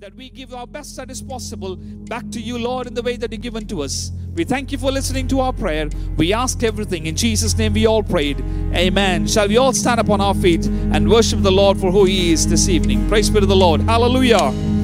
[0.00, 3.16] that we give our best that is possible back to you, Lord, in the way
[3.16, 4.10] that you've given to us.
[4.34, 5.88] We thank you for listening to our prayer.
[6.16, 7.06] We ask everything.
[7.06, 8.40] In Jesus' name we all prayed.
[8.74, 9.28] Amen.
[9.28, 12.32] Shall we all stand up on our feet and worship the Lord for who He
[12.32, 13.08] is this evening?
[13.08, 13.82] Praise be to the Lord.
[13.82, 14.81] Hallelujah.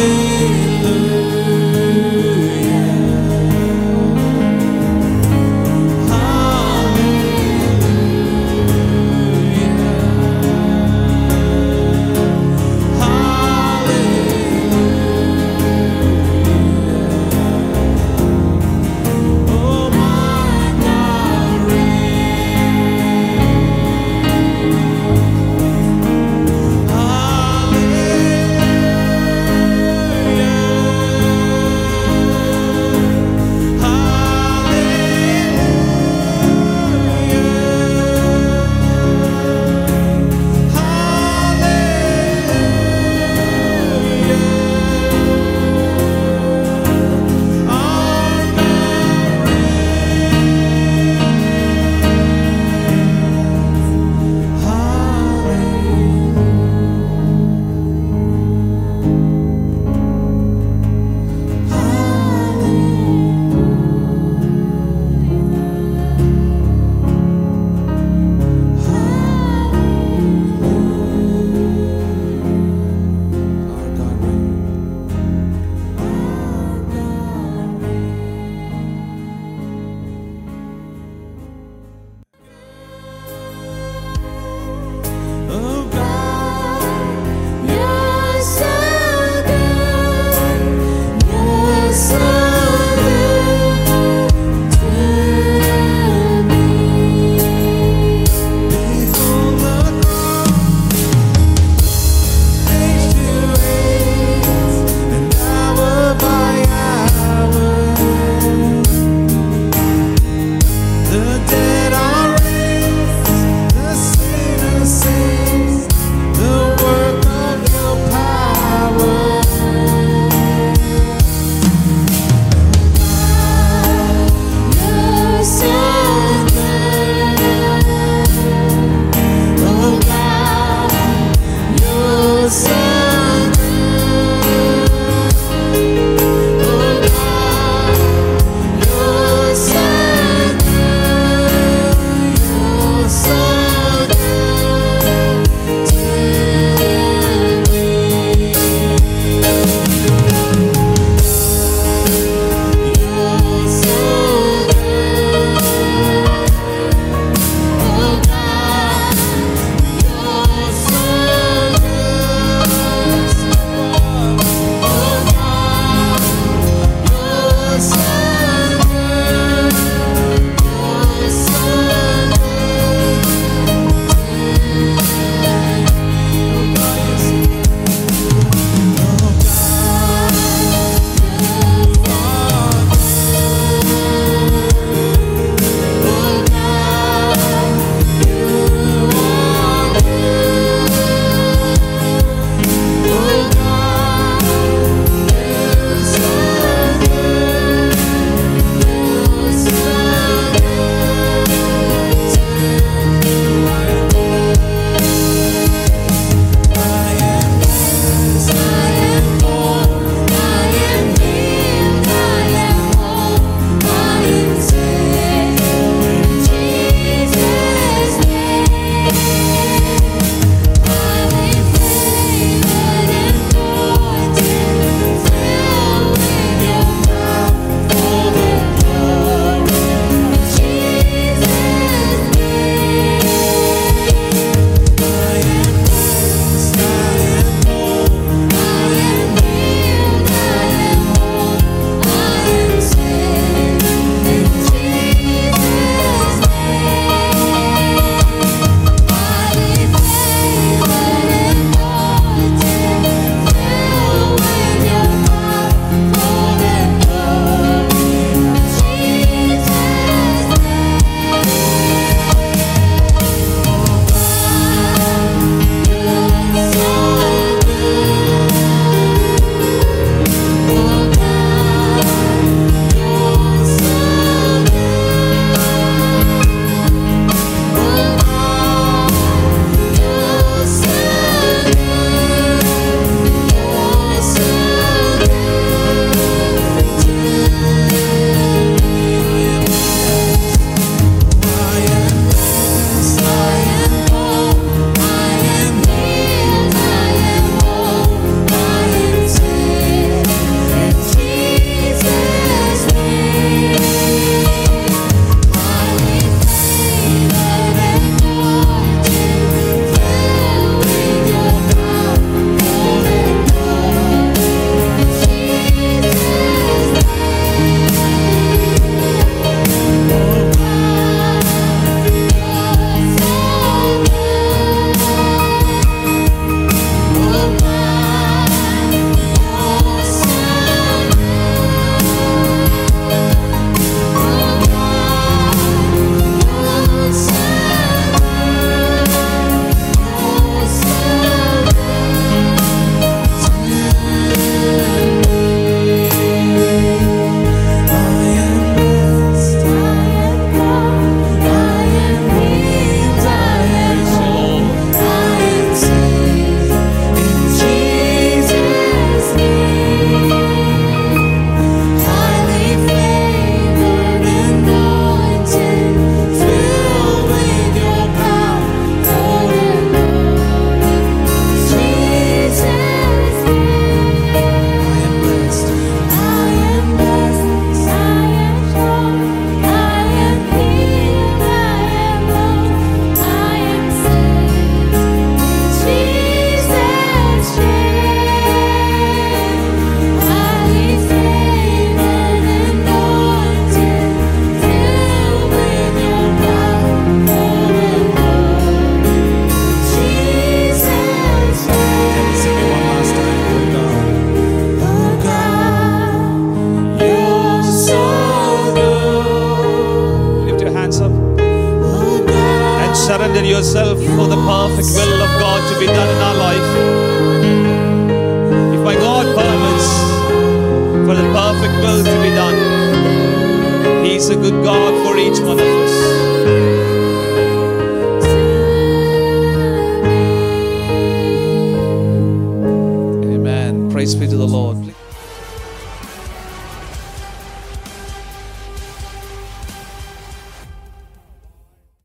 [0.00, 0.29] you.